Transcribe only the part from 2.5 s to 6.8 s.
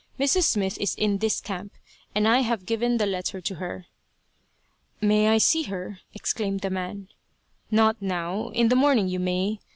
given the letter to her." "May I see her?" exclaimed the